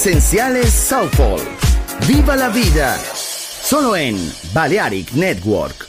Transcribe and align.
Esenciales 0.00 0.70
Soulful. 0.70 1.42
Viva 2.08 2.34
la 2.34 2.48
vida. 2.48 2.98
Solo 3.12 3.94
en 3.96 4.16
Balearic 4.54 5.12
Network. 5.12 5.79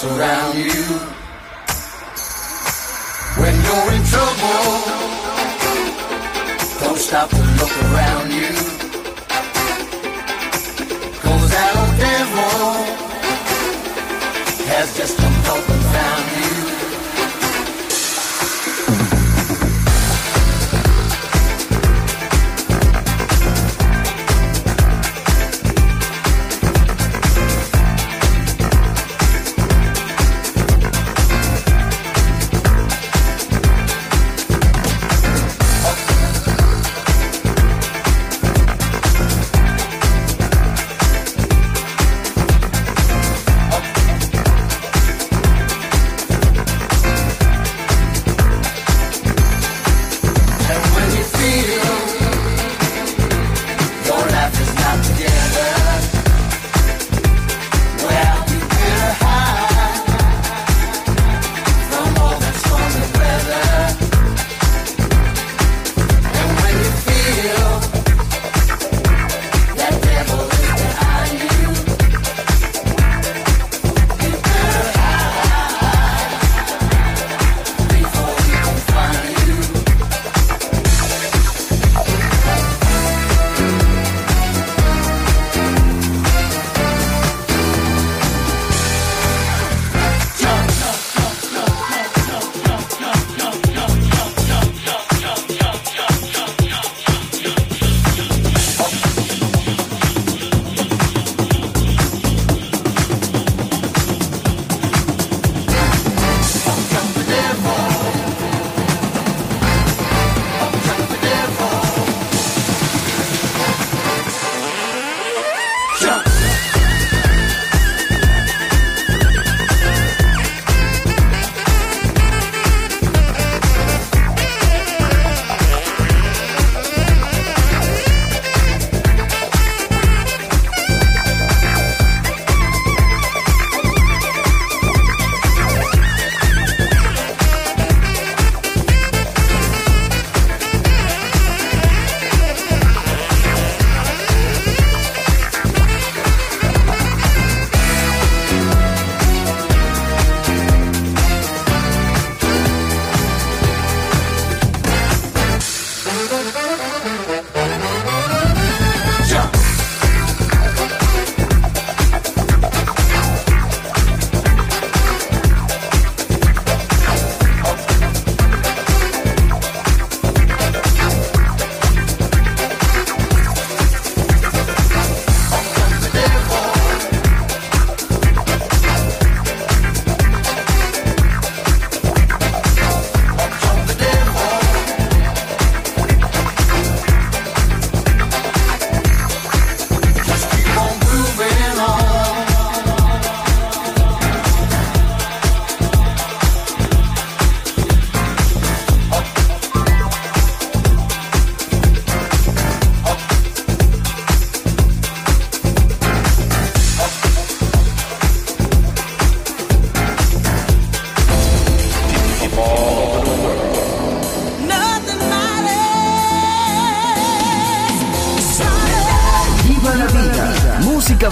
Surround 0.00 0.56
you. 0.56 0.99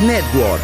Network. 0.00 0.63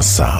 sa 0.00 0.39